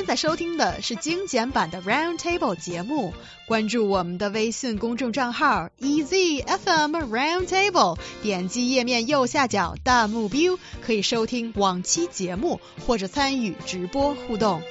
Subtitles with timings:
[0.00, 3.12] 现在收听的是精简版的 Round Table 节目，
[3.48, 14.62] 关注我们的微信公众账号 EZFM Round Table，点击页面右下角弹幕 view，可以收听往期节目或者参与直播互动。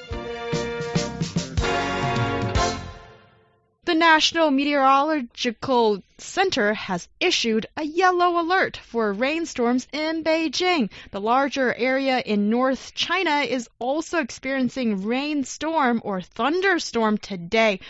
[3.83, 10.90] The National Meteorological Center has issued a yellow alert for rainstorms in Beijing.
[11.10, 17.80] The larger area in North China is also experiencing rainstorm or thunderstorm today.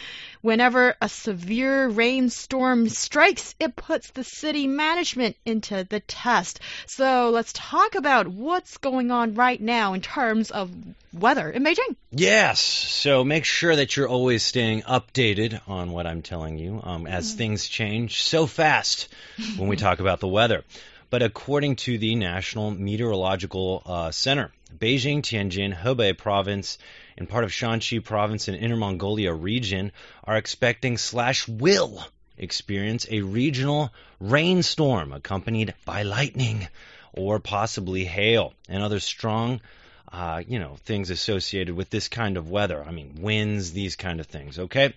[0.43, 6.61] Whenever a severe rainstorm strikes, it puts the city management into the test.
[6.87, 10.71] So let's talk about what's going on right now in terms of
[11.13, 11.97] weather in Beijing.
[12.11, 12.61] Yes.
[12.61, 17.33] So make sure that you're always staying updated on what I'm telling you um, as
[17.33, 17.37] mm.
[17.37, 19.09] things change so fast
[19.57, 20.65] when we talk about the weather.
[21.11, 26.79] But according to the National Meteorological uh, Center, Beijing, Tianjin, Hebei province,
[27.17, 29.91] and part of Shanxi province and Inner Mongolia region
[30.25, 32.05] are expecting slash will
[32.39, 36.69] experience a regional rainstorm accompanied by lightning
[37.13, 39.61] or possibly hail and other strong
[40.13, 44.21] uh, you know things associated with this kind of weather i mean winds these kind
[44.21, 44.93] of things okay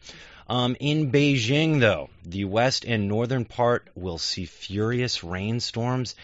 [0.48, 6.16] um, in Beijing, though, the west and northern part will see furious rainstorms.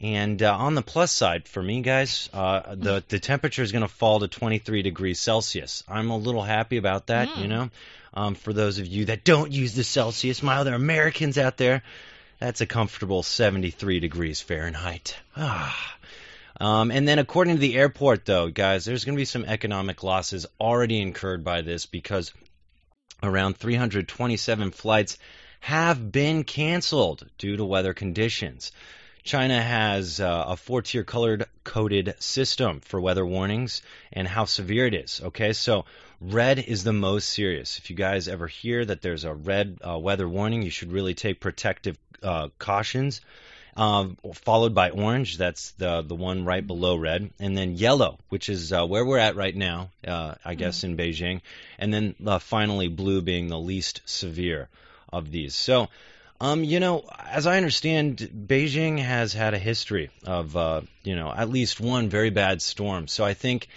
[0.00, 3.82] And uh, on the plus side for me, guys, uh, the the temperature is going
[3.82, 5.84] to fall to 23 degrees Celsius.
[5.88, 7.42] I'm a little happy about that, mm.
[7.42, 7.70] you know.
[8.14, 11.82] Um, for those of you that don't use the Celsius, my other Americans out there,
[12.40, 15.16] that's a comfortable 73 degrees Fahrenheit.
[15.36, 15.96] Ah.
[16.62, 20.02] Um, and then, according to the airport, though, guys, there's going to be some economic
[20.02, 22.32] losses already incurred by this because
[23.24, 25.16] Around 327 flights
[25.60, 28.72] have been canceled due to weather conditions.
[29.22, 34.88] China has uh, a four tier colored coded system for weather warnings and how severe
[34.88, 35.20] it is.
[35.22, 35.84] Okay, so
[36.20, 37.78] red is the most serious.
[37.78, 41.14] If you guys ever hear that there's a red uh, weather warning, you should really
[41.14, 43.20] take protective uh, cautions
[43.76, 45.38] um, followed by orange.
[45.38, 49.18] That's the the one right below red, and then yellow, which is uh, where we're
[49.18, 50.90] at right now, uh, I guess mm-hmm.
[50.90, 51.40] in Beijing,
[51.78, 54.68] and then uh, finally blue being the least severe
[55.12, 55.54] of these.
[55.54, 55.88] So.
[56.40, 61.32] Um, you know, as I understand, Beijing has had a history of, uh, you know,
[61.32, 63.06] at least one very bad storm.
[63.06, 63.68] So I think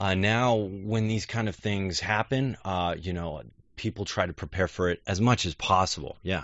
[0.00, 3.42] uh, now when these kind of things happen, uh, you know,
[3.76, 6.16] people try to prepare for it as much as possible.
[6.24, 6.42] Yeah.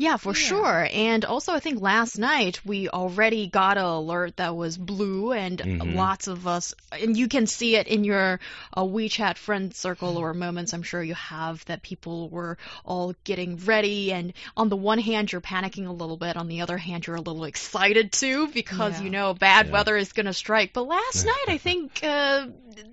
[0.00, 0.46] Yeah, for yeah.
[0.46, 0.88] sure.
[0.90, 5.58] And also, I think last night we already got an alert that was blue, and
[5.58, 5.94] mm-hmm.
[5.94, 8.40] lots of us, and you can see it in your
[8.74, 13.58] uh, WeChat friend circle or moments I'm sure you have that people were all getting
[13.58, 14.10] ready.
[14.10, 16.38] And on the one hand, you're panicking a little bit.
[16.38, 19.04] On the other hand, you're a little excited too because yeah.
[19.04, 19.72] you know bad yeah.
[19.72, 20.72] weather is going to strike.
[20.72, 22.46] But last night, I think uh,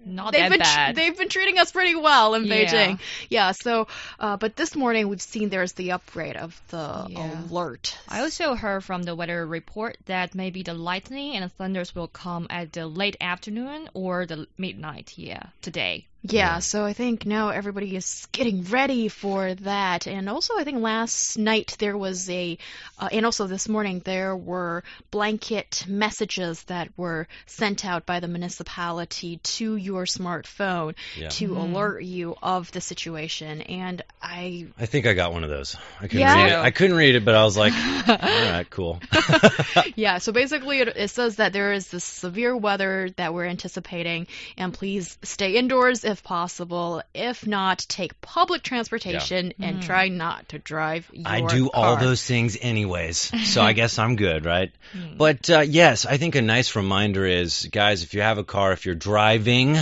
[0.06, 0.95] not they've that been bad.
[0.97, 3.00] they've been treating us pretty well in Beijing.
[3.29, 3.53] Yeah.
[3.53, 3.88] So,
[4.19, 7.43] uh, but this morning we've seen there's the upgrade of the yeah.
[7.45, 7.97] alert.
[8.07, 12.07] I also heard from the weather report that maybe the lightning and the thunders will
[12.07, 15.13] come at the late afternoon or the midnight.
[15.17, 16.07] Yeah, today.
[16.23, 20.07] Yeah, so I think now everybody is getting ready for that.
[20.07, 22.57] And also, I think last night there was a,
[22.97, 28.27] uh, and also this morning there were blanket messages that were sent out by the
[28.27, 31.29] municipality to your smartphone yeah.
[31.29, 31.57] to mm.
[31.57, 33.61] alert you of the situation.
[33.61, 34.67] And I.
[34.79, 35.77] I think I got one of those.
[36.00, 36.44] I couldn't yeah.
[36.44, 36.57] read it.
[36.57, 37.73] I couldn't read it, but I was like,
[38.07, 39.00] all right, cool.
[39.95, 44.27] yeah, so basically it, it says that there is this severe weather that we're anticipating,
[44.57, 47.03] and please stay indoors if possible.
[47.13, 49.68] If not, take public transportation yeah.
[49.68, 49.85] and mm.
[49.85, 51.85] try not to drive I do car.
[51.85, 53.18] all those things anyways,
[53.51, 54.72] so I guess I'm good, right?
[54.95, 55.18] Mm.
[55.18, 58.72] But uh, yes, I think a nice reminder is, guys, if you have a car,
[58.72, 59.78] if you're driving,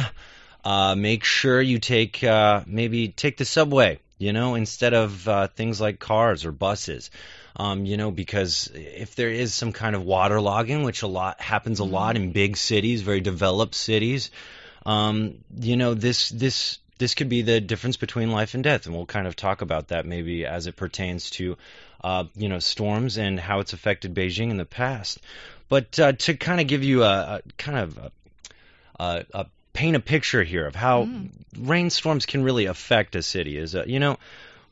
[0.64, 5.48] uh, make sure you take uh, maybe take the subway, you know, instead of uh,
[5.48, 7.12] things like cars or buses.
[7.58, 11.80] Um, you know, because if there is some kind of waterlogging, which a lot happens
[11.80, 12.18] a lot mm.
[12.18, 14.30] in big cities, very developed cities,
[14.86, 18.96] um, you know, this this this could be the difference between life and death, and
[18.96, 21.58] we'll kind of talk about that maybe as it pertains to
[22.04, 25.20] uh, you know storms and how it's affected Beijing in the past.
[25.68, 28.12] But uh, to kind of give you a, a kind of a,
[29.00, 31.30] a, a, paint a picture here of how mm.
[31.58, 34.18] rainstorms can really affect a city is, uh, you know,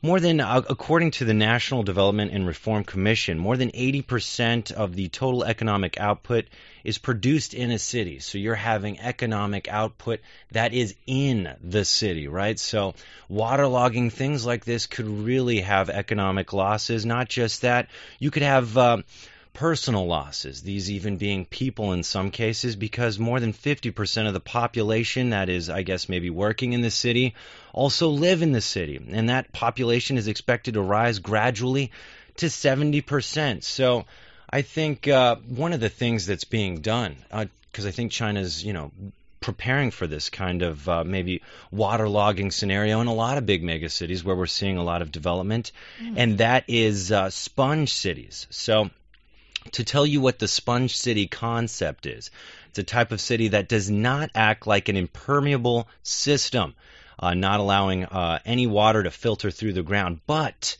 [0.04, 4.94] more than, uh, according to the National Development and Reform Commission, more than 80% of
[4.94, 6.44] the total economic output
[6.84, 8.18] is produced in a city.
[8.18, 10.20] So you're having economic output
[10.52, 12.58] that is in the city, right?
[12.58, 12.92] So
[13.30, 17.06] waterlogging, things like this could really have economic losses.
[17.06, 18.76] Not just that, you could have.
[18.76, 18.98] Uh,
[19.54, 24.40] personal losses, these even being people in some cases, because more than 50% of the
[24.40, 27.34] population that is, I guess, maybe working in the city
[27.72, 29.00] also live in the city.
[29.10, 31.92] And that population is expected to rise gradually
[32.36, 33.62] to 70%.
[33.62, 34.04] So
[34.50, 38.62] I think uh, one of the things that's being done, because uh, I think China's,
[38.62, 38.90] you know,
[39.40, 41.42] preparing for this kind of uh, maybe
[41.72, 45.12] waterlogging scenario in a lot of big mega cities where we're seeing a lot of
[45.12, 45.70] development,
[46.02, 46.14] mm.
[46.16, 48.46] and that is uh, sponge cities.
[48.48, 48.90] So,
[49.72, 52.30] to tell you what the sponge city concept is,
[52.68, 56.74] it's a type of city that does not act like an impermeable system,
[57.18, 60.76] uh, not allowing uh, any water to filter through the ground, but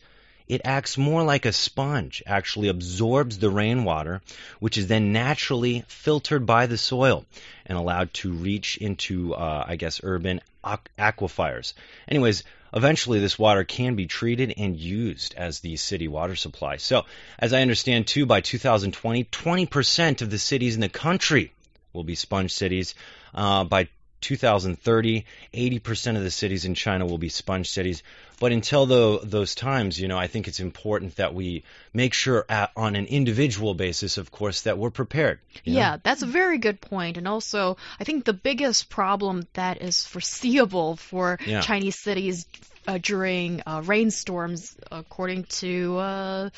[0.47, 4.21] it acts more like a sponge, actually absorbs the rainwater,
[4.59, 7.25] which is then naturally filtered by the soil
[7.65, 11.73] and allowed to reach into, uh, I guess, urban aquifers.
[12.07, 12.43] Anyways,
[12.75, 16.77] eventually this water can be treated and used as the city water supply.
[16.77, 17.05] So,
[17.39, 21.53] as I understand too, by 2020, 20% of the cities in the country
[21.93, 22.93] will be sponge cities.
[23.33, 23.87] Uh, by
[24.21, 28.03] 2030, 80% of the cities in China will be sponge cities.
[28.39, 32.45] But until the, those times, you know, I think it's important that we make sure
[32.49, 35.39] at, on an individual basis, of course, that we're prepared.
[35.63, 36.01] Yeah, know?
[36.03, 37.17] that's a very good point.
[37.17, 41.61] And also, I think the biggest problem that is foreseeable for yeah.
[41.61, 42.45] Chinese cities
[42.87, 46.49] uh, during uh, rainstorms, according to uh,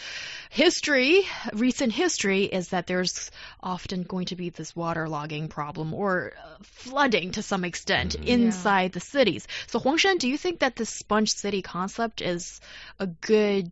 [0.50, 1.22] history,
[1.54, 3.32] recent history, is that there's
[3.62, 8.28] often going to be this waterlogging problem or uh, flooding to some extent mm -hmm.
[8.28, 8.94] inside yeah.
[8.94, 9.48] the cities.
[9.68, 12.62] So, Huangshan, do you think that the sponge city concept is
[13.00, 13.72] a good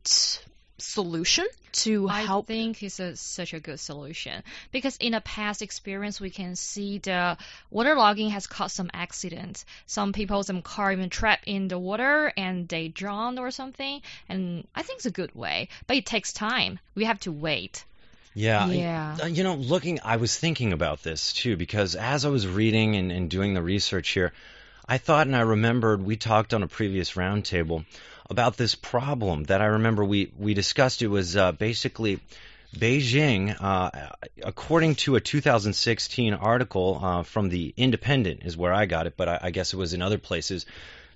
[0.77, 2.45] solution to help?
[2.45, 6.55] I think it's a, such a good solution because in a past experience, we can
[6.55, 7.37] see the
[7.71, 9.65] waterlogging has caused some accidents.
[9.85, 14.01] Some people, some car even trapped in the water and they drowned or something.
[14.29, 16.79] And I think it's a good way, but it takes time.
[16.95, 17.85] We have to wait.
[18.33, 18.67] Yeah.
[18.67, 19.17] Yeah.
[19.23, 22.95] I, you know, looking, I was thinking about this too because as I was reading
[22.95, 24.33] and, and doing the research here,
[24.87, 27.85] I thought and I remembered we talked on a previous roundtable
[28.29, 31.01] about this problem that I remember we, we discussed.
[31.01, 32.19] It was uh, basically
[32.75, 33.89] Beijing, uh,
[34.43, 39.27] according to a 2016 article uh, from the Independent, is where I got it, but
[39.27, 40.67] I, I, guess it was in other places.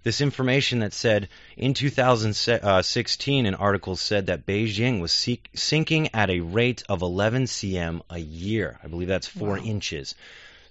[0.01, 6.31] This information that said in 2016, an article said that Beijing was seek, sinking at
[6.31, 8.79] a rate of 11 cm a year.
[8.83, 9.63] I believe that's four wow.
[9.63, 10.15] inches.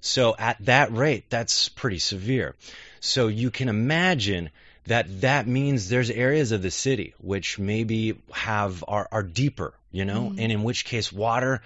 [0.01, 2.55] So at that rate, that's pretty severe.
[3.01, 4.51] So you can imagine
[4.87, 10.05] that that means there's areas of the city which maybe have are, are deeper, you
[10.05, 10.39] know, mm.
[10.39, 11.63] and in which case water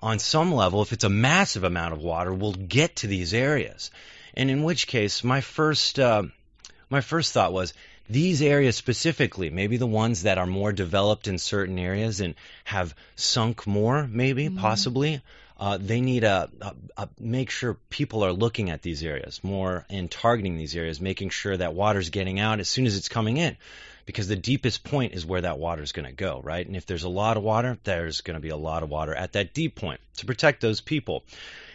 [0.00, 3.90] on some level, if it's a massive amount of water, will get to these areas.
[4.34, 6.24] And in which case, my first uh,
[6.90, 7.72] my first thought was
[8.08, 12.34] these areas specifically, maybe the ones that are more developed in certain areas and
[12.64, 14.58] have sunk more, maybe mm.
[14.58, 15.22] possibly
[15.58, 16.50] uh, they need a,
[17.18, 21.56] make sure people are looking at these areas more and targeting these areas, making sure
[21.56, 23.56] that water's getting out as soon as it's coming in,
[24.04, 26.66] because the deepest point is where that water is going to go, right?
[26.66, 29.14] And if there's a lot of water, there's going to be a lot of water
[29.14, 31.22] at that deep point to protect those people.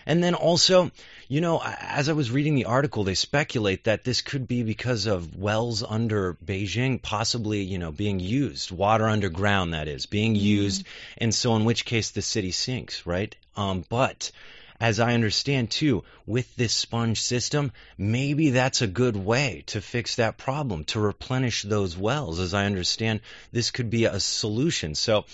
[0.10, 0.90] And then also,
[1.28, 5.06] you know, as I was reading the article, they speculate that this could be because
[5.06, 10.64] of wells under Beijing possibly, you know, being used, water underground, that is, being mm-hmm.
[10.64, 10.88] used.
[11.20, 13.36] And so, in which case, the city sinks, right?
[13.56, 14.32] Um, but
[14.80, 20.16] as I understand too, with this sponge system, maybe that's a good way to fix
[20.16, 22.40] that problem, to replenish those wells.
[22.40, 23.20] As I understand,
[23.52, 24.96] this could be a solution.
[24.96, 25.26] So,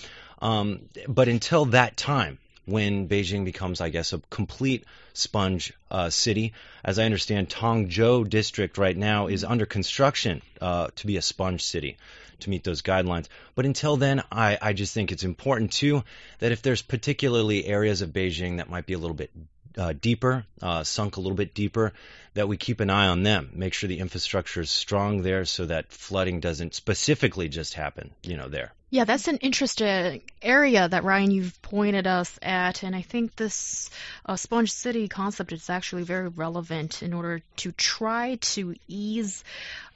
[0.41, 6.53] um, but until that time, when Beijing becomes, I guess, a complete sponge uh, city.
[6.83, 11.63] As I understand, Tongzhou district right now is under construction uh, to be a sponge
[11.63, 11.97] city
[12.41, 13.27] to meet those guidelines.
[13.53, 16.03] But until then, I, I just think it's important too
[16.39, 19.31] that if there's particularly areas of Beijing that might be a little bit
[19.77, 21.93] uh, deeper, uh, sunk a little bit deeper,
[22.33, 23.49] that we keep an eye on them.
[23.53, 28.37] Make sure the infrastructure is strong there so that flooding doesn't specifically just happen, you
[28.37, 28.73] know, there.
[28.91, 33.89] Yeah, that's an interesting area that Ryan you've pointed us at, and I think this
[34.25, 39.43] uh, sponge city concept is actually very relevant in order to try to ease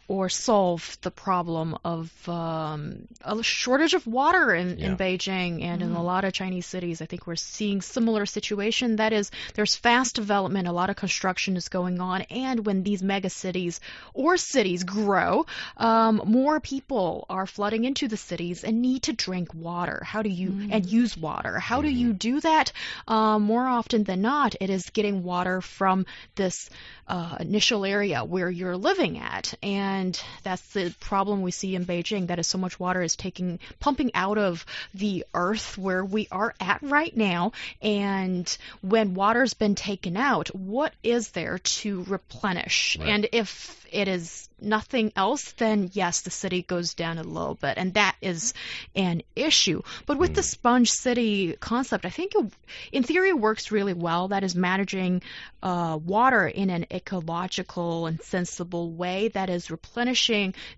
[0.09, 4.87] or solve the problem of um, a shortage of water in, yeah.
[4.87, 5.85] in Beijing and mm.
[5.85, 6.03] in a mm-hmm.
[6.03, 6.99] lot of Chinese cities.
[6.99, 8.95] I think we're seeing similar situation.
[8.95, 13.03] That is, there's fast development, a lot of construction is going on, and when these
[13.03, 13.79] mega cities
[14.15, 15.45] or cities grow,
[15.77, 20.01] um, more people are flooding into the cities and need to drink water.
[20.03, 20.69] How do you mm.
[20.71, 21.59] and use water?
[21.59, 21.83] How mm.
[21.83, 22.17] do you mm-hmm.
[22.17, 22.71] do that?
[23.07, 26.71] Um, more often than not, it is getting water from this
[27.07, 31.85] uh, initial area where you're living at and and that's the problem we see in
[31.85, 32.27] Beijing.
[32.27, 36.55] That is so much water is taking pumping out of the earth where we are
[36.59, 37.51] at right now.
[37.81, 42.97] And when water's been taken out, what is there to replenish?
[42.99, 43.09] Right.
[43.09, 47.77] And if it is nothing else, then yes, the city goes down a little bit,
[47.77, 48.53] and that is
[48.95, 49.81] an issue.
[50.05, 52.53] But with the sponge city concept, I think it,
[52.91, 54.29] in theory it works really well.
[54.29, 55.21] That is managing
[55.63, 59.29] uh, water in an ecological and sensible way.
[59.29, 59.88] That is replenishing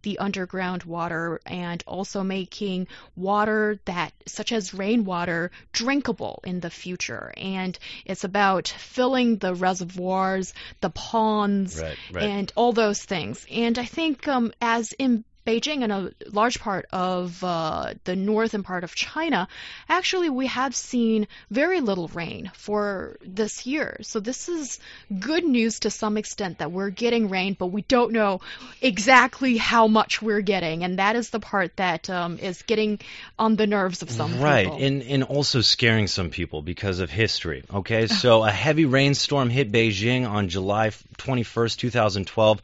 [0.02, 7.34] the underground water and also making water that, such as rainwater, drinkable in the future.
[7.38, 12.24] And it's about filling the reservoirs, the ponds, Right, right.
[12.24, 13.46] and all those things.
[13.52, 18.64] And I think um, as in Beijing and a large part of uh, the northern
[18.64, 19.48] part of China,
[19.90, 23.98] actually we have seen very little rain for this year.
[24.02, 24.80] So this is
[25.20, 28.42] good news to some extent that we're getting rain, but we don't know
[28.82, 33.00] exactly how much we're getting, and that is the part that um, is getting
[33.40, 34.84] on the nerves of some right, people.
[34.84, 37.64] and and also scaring some people because of history.
[37.74, 42.62] Okay, so a heavy rainstorm hit Beijing on July 21st, 2012,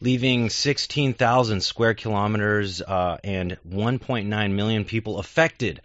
[0.00, 5.80] leaving 16,000 square kilometers uh, and 1.9 million people affected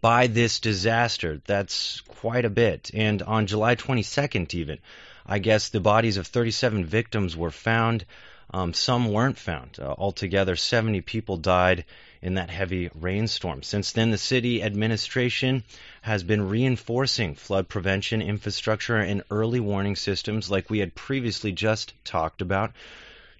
[0.00, 1.40] by this disaster.
[1.46, 2.90] That's quite a bit.
[2.94, 4.78] And on July 22nd, even,
[5.26, 8.04] I guess the bodies of 37 victims were found.
[8.50, 9.78] Um, some weren't found.
[9.78, 11.84] Uh, altogether, 70 people died
[12.22, 13.62] in that heavy rainstorm.
[13.62, 15.62] Since then, the city administration
[16.00, 21.92] has been reinforcing flood prevention infrastructure and early warning systems like we had previously just
[22.04, 22.72] talked about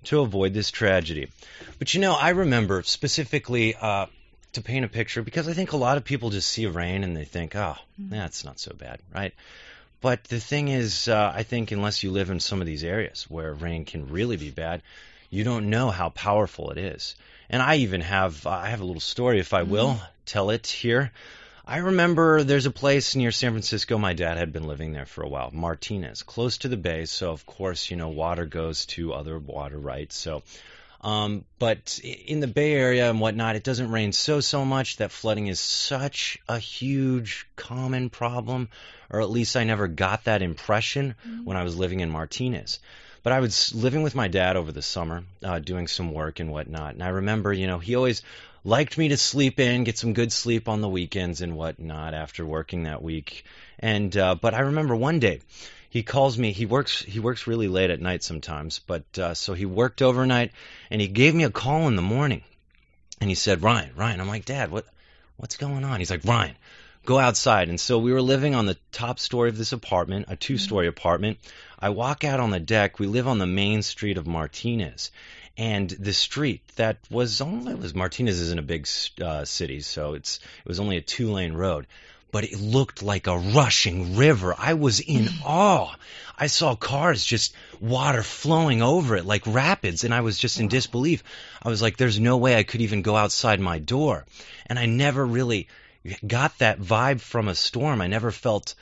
[0.04, 1.28] to avoid this tragedy.
[1.78, 4.06] But you know, I remember specifically uh,
[4.52, 7.16] to paint a picture because I think a lot of people just see rain and
[7.16, 9.34] they think, oh, that's not so bad, right?
[10.00, 13.26] But the thing is, uh, I think unless you live in some of these areas
[13.28, 14.82] where rain can really be bad,
[15.28, 17.16] you don't know how powerful it is.
[17.50, 20.66] And I even have uh, I have a little story, if I will tell it
[20.66, 21.10] here.
[21.68, 23.98] I remember there's a place near San Francisco.
[23.98, 27.04] My dad had been living there for a while, Martinez, close to the bay.
[27.04, 30.16] So of course, you know, water goes to other water rights.
[30.16, 30.42] So,
[31.02, 35.12] um, but in the Bay Area and whatnot, it doesn't rain so so much that
[35.12, 38.70] flooding is such a huge common problem,
[39.10, 42.80] or at least I never got that impression when I was living in Martinez.
[43.22, 46.50] But I was living with my dad over the summer, uh, doing some work and
[46.50, 46.94] whatnot.
[46.94, 48.22] And I remember, you know, he always
[48.68, 52.44] liked me to sleep in, get some good sleep on the weekends and whatnot after
[52.44, 53.44] working that week.
[53.78, 55.40] And uh, but I remember one day
[55.88, 56.52] he calls me.
[56.52, 60.52] He works he works really late at night sometimes, but uh, so he worked overnight
[60.90, 62.42] and he gave me a call in the morning.
[63.20, 64.84] And he said, "Ryan, Ryan." I'm like, "Dad, what
[65.38, 66.54] what's going on?" He's like, "Ryan,
[67.06, 70.36] go outside." And so we were living on the top story of this apartment, a
[70.36, 71.38] two-story apartment.
[71.78, 72.98] I walk out on the deck.
[72.98, 75.10] We live on the main street of Martinez.
[75.58, 78.88] And the street that was only it was Martinez isn't a big
[79.22, 81.86] uh, city, so it's it was only a two lane road
[82.30, 84.54] but it looked like a rushing river.
[84.56, 85.94] I was in awe.
[86.36, 90.68] I saw cars just water flowing over it like rapids, and I was just in
[90.68, 91.24] disbelief.
[91.62, 94.26] I was like, there's no way I could even go outside my door.
[94.66, 95.68] And I never really
[96.26, 98.00] got that vibe from a storm.
[98.00, 98.74] I never felt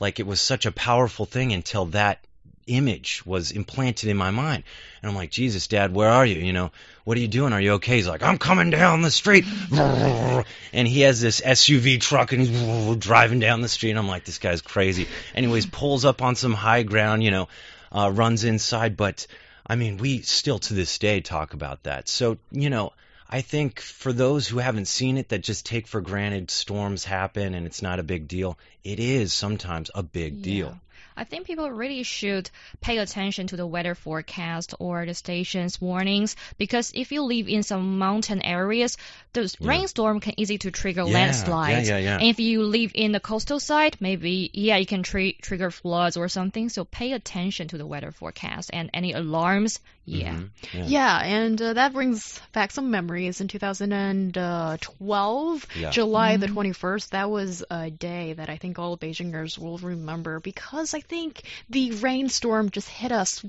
[0.00, 2.24] like it was such a powerful thing until that
[2.66, 4.64] image was implanted in my mind.
[5.02, 6.40] And I'm like, Jesus, Dad, where are you?
[6.40, 6.70] You know,
[7.04, 7.52] what are you doing?
[7.52, 7.96] Are you okay?
[7.96, 9.44] He's like, I'm coming down the street.
[10.72, 13.90] And he has this SUV truck and he's driving down the street.
[13.90, 15.06] And I'm like, this guy's crazy.
[15.34, 17.48] Anyways, pulls up on some high ground, you know,
[17.92, 18.96] uh, runs inside.
[18.96, 19.28] But
[19.64, 22.08] I mean, we still to this day talk about that.
[22.08, 22.92] So, you know,
[23.28, 27.54] I think for those who haven't seen it that just take for granted storms happen
[27.54, 30.78] and it's not a big deal, it is sometimes a big deal.
[31.16, 31.22] Yeah.
[31.22, 36.36] I think people really should pay attention to the weather forecast or the station's warnings
[36.58, 38.96] because if you live in some mountain areas,
[39.32, 41.88] the rainstorm can easy to trigger Yeah, landslides.
[41.88, 42.18] yeah, yeah, yeah.
[42.18, 46.16] And if you live in the coastal side, maybe yeah, it can tri- trigger floods
[46.16, 46.68] or something.
[46.68, 49.80] So pay attention to the weather forecast and any alarms.
[50.06, 50.34] Yeah.
[50.34, 50.50] Mhm.
[50.72, 50.84] Yeah.
[50.86, 53.40] Yeah, and uh, that brings back some memories.
[53.40, 55.90] In 2012, Yeah.
[55.90, 60.92] July the 21st, that was a day that I think all Beijingers will remember because
[60.94, 63.44] I think the rainstorm just hit us,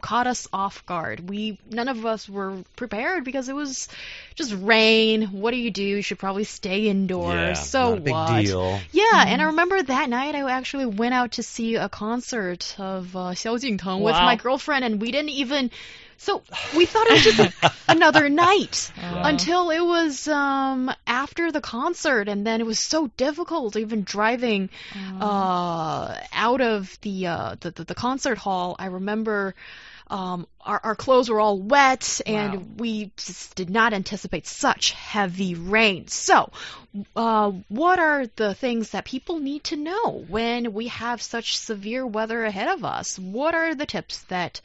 [0.00, 1.28] caught us off guard.
[1.28, 3.88] We none of us were prepared because it was
[4.34, 5.24] just rain.
[5.26, 5.82] What do you do?
[5.82, 7.34] You should probably stay indoors.
[7.34, 8.44] Yeah, so not a big what?
[8.44, 8.80] deal.
[8.92, 13.14] Yeah, and I remember that night I actually went out to see a concert of
[13.16, 15.70] uh, Xiao Jingteng with my girlfriend, and we didn't even.
[16.22, 17.52] So we thought it was just a-
[17.88, 19.22] another night Wow.
[19.24, 24.70] until it was um, after the concert, and then it was so difficult even driving
[25.20, 28.76] uh, out of the, uh, the, the the concert hall.
[28.78, 29.54] I remember
[30.08, 32.62] um, our, our clothes were all wet, and Wow.
[32.76, 36.08] we just did not anticipate such heavy rain.
[36.08, 36.50] So,
[37.16, 42.06] uh, what are the things that people need to know when we have such severe
[42.06, 43.18] weather ahead of us?
[43.18, 44.60] What are the tips that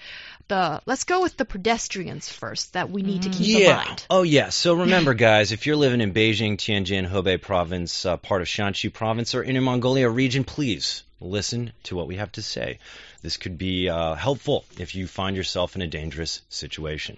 [0.49, 3.75] the let's go with the pedestrians first that we need to keep in yeah.
[3.77, 4.05] mind?
[4.09, 4.49] Oh, yeah.
[4.49, 8.91] So remember, guys, if you're living in Beijing, Tianjin, Hebei province, uh, part of Shanxi
[8.91, 12.79] province, or Inner Mongolia region, please listen to what we have to say.
[13.27, 17.17] This could be uh, helpful if you find yourself in a dangerous situation.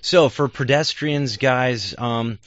[0.00, 2.38] So for pedestrians, guys, um,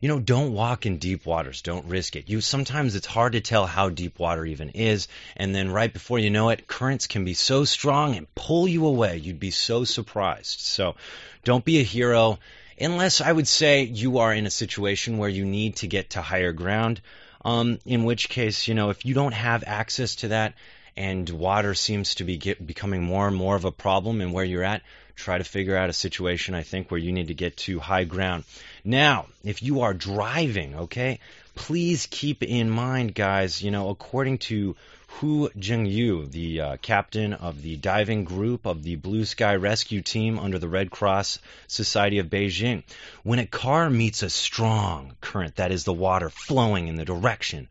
[0.00, 1.60] you know, don't walk in deep waters.
[1.60, 2.30] Don't risk it.
[2.30, 6.18] You sometimes it's hard to tell how deep water even is, and then right before
[6.18, 9.18] you know it, currents can be so strong and pull you away.
[9.18, 10.60] You'd be so surprised.
[10.60, 10.96] So,
[11.44, 12.38] don't be a hero
[12.80, 16.22] unless I would say you are in a situation where you need to get to
[16.22, 17.02] higher ground.
[17.44, 20.54] Um, in which case, you know, if you don't have access to that
[20.96, 24.44] and water seems to be get, becoming more and more of a problem in where
[24.44, 24.82] you're at,
[25.16, 28.04] try to figure out a situation, I think, where you need to get to high
[28.04, 28.44] ground.
[28.84, 31.20] Now, if you are driving, okay,
[31.54, 34.76] please keep in mind, guys, you know, according to
[35.20, 40.38] Hu Jingyu, the uh, captain of the diving group of the Blue Sky Rescue Team
[40.38, 42.82] under the Red Cross Society of Beijing,
[43.22, 47.68] when a car meets a strong current, that is the water flowing in the direction,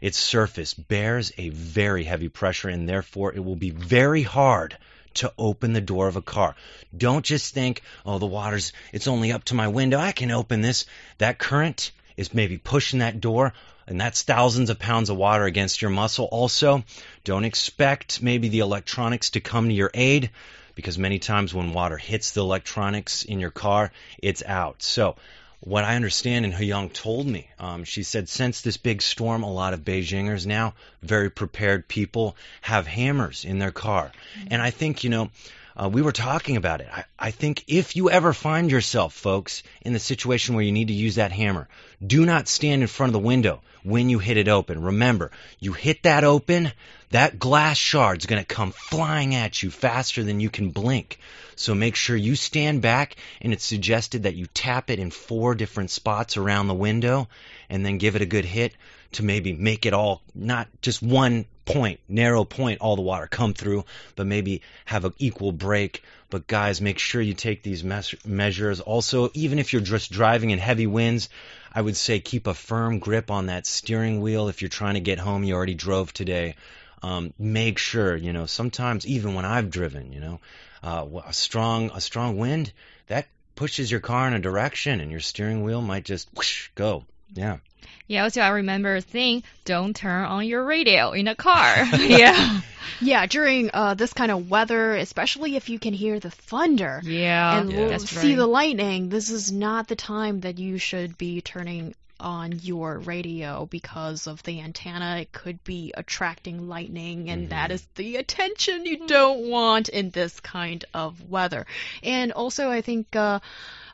[0.00, 4.76] its surface bears a very heavy pressure and therefore it will be very hard
[5.14, 6.54] to open the door of a car.
[6.96, 9.98] Don't just think, oh, the water's, it's only up to my window.
[9.98, 10.86] I can open this.
[11.18, 13.52] That current is maybe pushing that door,
[13.86, 16.26] and that's thousands of pounds of water against your muscle.
[16.26, 16.84] Also,
[17.24, 20.30] don't expect maybe the electronics to come to your aid
[20.74, 24.82] because many times when water hits the electronics in your car, it's out.
[24.82, 25.16] So,
[25.64, 29.50] what I understand, and Hyung told me, um, she said, since this big storm, a
[29.50, 34.12] lot of Beijingers now, very prepared people, have hammers in their car.
[34.50, 35.30] And I think, you know,
[35.76, 36.88] uh, we were talking about it.
[36.90, 40.88] I, I think if you ever find yourself, folks, in the situation where you need
[40.88, 41.68] to use that hammer,
[42.04, 44.82] do not stand in front of the window when you hit it open.
[44.82, 46.72] Remember, you hit that open,
[47.10, 51.18] that glass shard's going to come flying at you faster than you can blink.
[51.56, 55.54] So make sure you stand back, and it's suggested that you tap it in four
[55.54, 57.28] different spots around the window
[57.68, 58.74] and then give it a good hit
[59.14, 63.54] to maybe make it all not just one point, narrow point, all the water come
[63.54, 63.84] through,
[64.16, 66.02] but maybe have an equal break.
[66.30, 68.80] But guys, make sure you take these mes- measures.
[68.80, 71.28] Also, even if you're just driving in heavy winds,
[71.72, 74.48] I would say keep a firm grip on that steering wheel.
[74.48, 76.56] If you're trying to get home, you already drove today.
[77.02, 80.40] Um, make sure, you know, sometimes even when I've driven, you know,
[80.82, 82.72] uh, a strong a strong wind
[83.08, 87.04] that pushes your car in a direction, and your steering wheel might just whoosh, go.
[87.34, 87.58] Yeah.
[88.06, 91.84] Yeah, also I remember a thing, don't turn on your radio in a car.
[91.98, 92.60] yeah.
[93.00, 97.60] Yeah, during uh, this kind of weather, especially if you can hear the thunder Yeah.
[97.60, 97.96] and Yeah.
[97.98, 98.36] See right.
[98.36, 101.94] the lightning, this is not the time that you should be turning
[102.24, 105.18] on your radio because of the antenna.
[105.18, 110.40] It could be attracting lightning, and that is the attention you don't want in this
[110.40, 111.66] kind of weather.
[112.02, 113.14] And also, I think.
[113.14, 113.40] Uh,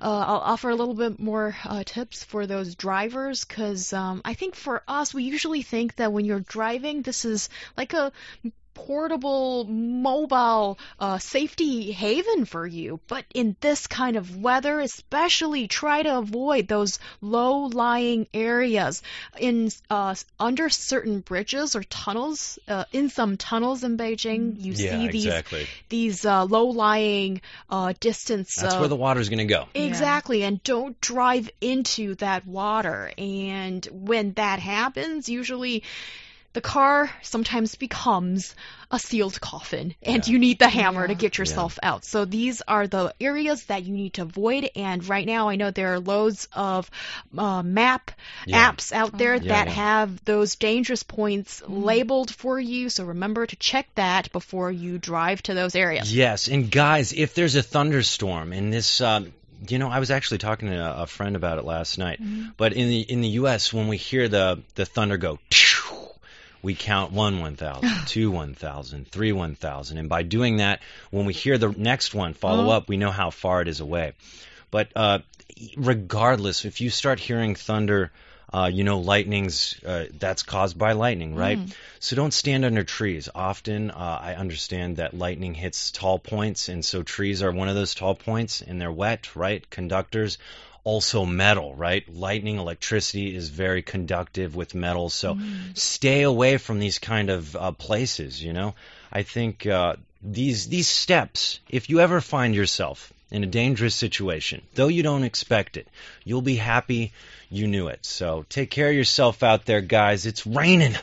[0.02, 4.32] uh, I'll offer a little bit more uh, tips for those drivers because um, I
[4.32, 8.10] think for us, we usually think that when you're driving, this is like a
[8.86, 13.00] portable, mobile uh, safety haven for you.
[13.08, 19.02] But in this kind of weather, especially try to avoid those low-lying areas
[19.38, 22.58] in uh, under certain bridges or tunnels.
[22.66, 25.66] Uh, in some tunnels in Beijing, you Yeah, see these exactly.
[25.88, 28.56] these uh, low-lying uh, distance.
[28.56, 29.66] That's uh, where the water's going to go.
[29.74, 33.12] Exactly, and don't drive into that water.
[33.18, 35.82] And when that happens, usually
[36.52, 38.54] the car sometimes becomes
[38.90, 40.32] a sealed coffin, and Yeah.
[40.32, 42.04] you need the hammer to get yourself out.
[42.04, 44.68] So these are the areas that you need to avoid.
[44.74, 46.90] And right now, I know there are loads of
[47.38, 48.10] uh, map
[48.46, 48.72] Yeah.
[48.72, 49.74] apps out there Yeah, that yeah.
[49.74, 52.88] have those dangerous points labeled for you.
[52.90, 56.12] So remember to check that before you drive to those areas.
[56.12, 59.32] Yes, and guys, if there's a thunderstorm in this, um,
[59.68, 62.18] you know, I was actually talking to a, a friend about it last night.
[62.56, 65.38] But in the in the U.S., when we hear the the thunder go,
[66.62, 69.98] we count one one thousand, two one thousand, three one thousand, three 1,000.
[69.98, 72.70] and by doing that, when we hear the next one follow Oh.
[72.70, 74.12] up, we know how far it is away.
[74.70, 75.18] But uh,
[75.76, 78.10] regardless, if you start hearing thunder.
[78.52, 81.60] Uh, you know, lightning's uh, that's caused by lightning, right?
[82.00, 83.28] So don't stand under trees.
[83.32, 87.76] Often, uh, I understand that lightning hits tall points, and so trees are one of
[87.76, 89.62] those tall points, and they're wet, right?
[89.70, 90.38] Conductors,
[90.84, 92.08] also metal, right?
[92.12, 95.38] Lightning, electricity is very conductive with metal, so
[95.74, 98.42] stay away from these kind of uh, places.
[98.42, 98.74] You know,
[99.12, 104.62] I think uh, these these steps, if you ever find yourself in a dangerous situation,
[104.74, 105.88] though you don't expect it,
[106.24, 107.12] you'll be happy
[107.50, 108.04] you knew it.
[108.04, 110.26] So take care of yourself out there, guys.
[110.26, 110.94] It's raining.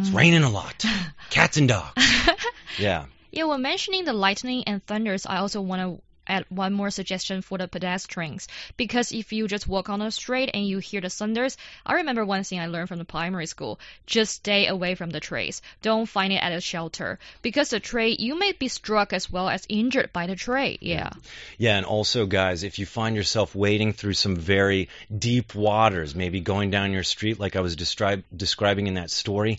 [0.00, 0.84] It's raining a lot.
[1.30, 2.04] Cats and dogs.
[2.78, 3.06] Yeah.
[3.32, 7.42] Yeah, when mentioning the lightning and thunders, I also want to add one more suggestion
[7.42, 8.48] for the pedestrians.
[8.76, 12.24] Because if you just walk on the street and you hear the thunders, I remember
[12.24, 13.80] one thing I learned from the primary school.
[14.06, 15.62] Just stay away from the trees.
[15.82, 17.18] Don't find it at a shelter.
[17.42, 20.74] Because the tree, you may be struck as well as injured by the tree.
[20.74, 20.86] Mm-hmm.
[20.86, 21.10] Yeah.
[21.56, 26.40] Yeah, and also, guys, if you find yourself wading through some very deep waters, maybe
[26.40, 29.58] going down your street like I was describe, describing in that story,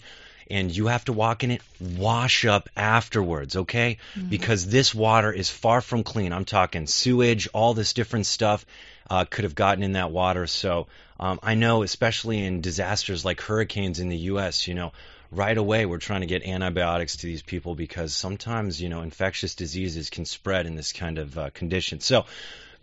[0.50, 3.98] and you have to walk in it, wash up afterwards, okay?
[4.30, 6.34] Because this water is far from clean.
[6.34, 8.66] I'm talking sewage, all this different stuff
[9.10, 10.48] uh, could have gotten in that water.
[10.48, 10.88] So
[11.20, 14.92] um, I know, especially in disasters like hurricanes in the U.S., you know,
[15.32, 19.56] right away we're trying to get antibiotics to these people because sometimes, you know, infectious
[19.56, 22.00] diseases can spread in this kind of uh, condition.
[22.00, 22.26] So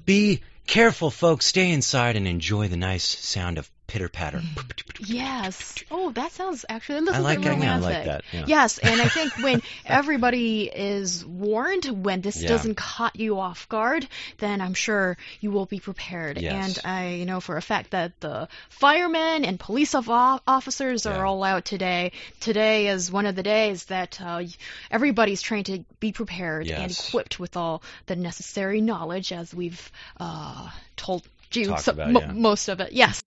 [0.04, 1.46] be careful, folks.
[1.46, 4.42] Stay inside and enjoy the nice sound of pitter patter.
[4.98, 5.74] Yes.
[5.90, 7.64] Oh, that sounds actually little I like bit it.
[7.64, 8.24] I like that.
[8.32, 8.44] Yeah.
[8.46, 12.48] Yes, and I think when everybody is warned, when this Yeah.
[12.48, 14.06] doesn't caught you off guard,
[14.38, 16.38] then I'm sure you will be prepared.
[16.40, 16.78] Yes.
[16.78, 21.24] And I know for a fact that the firemen and police officers are Yeah.
[21.26, 22.12] all out today.
[22.40, 24.42] Today is one of the days that uh,
[24.90, 30.70] everybody's trying to be prepared and equipped with all the necessary knowledge, as we've uh,
[30.96, 31.22] told
[31.52, 32.32] you so- about, yeah.
[32.32, 32.92] most of it.
[32.92, 33.22] Yes.